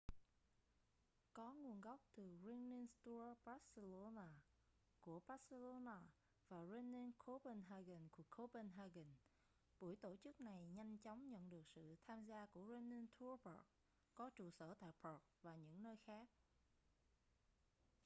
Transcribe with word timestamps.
có 1.33 1.53
nguồn 1.53 1.81
gốc 1.81 2.01
từ 2.15 2.37
running 2.43 2.87
tours 3.03 3.39
barcelona 3.45 4.33
của 4.99 5.19
barcelona 5.27 6.01
và 6.49 6.65
running 6.65 7.11
copenhagen 7.25 8.07
của 8.11 8.23
copenhagen 8.37 9.13
buổi 9.79 9.95
tổ 9.95 10.15
chức 10.23 10.41
này 10.41 10.67
nhanh 10.67 10.97
chóng 10.97 11.29
nhận 11.29 11.49
được 11.49 11.67
sự 11.67 11.95
tham 12.07 12.25
gia 12.25 12.45
của 12.45 12.65
running 12.69 13.07
tours 13.19 13.41
prague 13.41 13.67
có 14.15 14.29
trụ 14.35 14.49
sở 14.51 14.73
tại 14.79 14.91
prague 15.01 15.25
và 15.41 15.55
những 15.55 15.83
nơi 15.83 15.97
khác 15.97 16.29